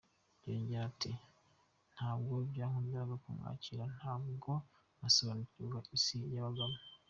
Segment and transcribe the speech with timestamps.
[0.47, 1.11] Yongeraho ati
[1.93, 4.51] “Ntabwo byankundiraga kumwakira, ntabwo
[4.99, 6.77] nasobanukirwaga Isi yabagamo.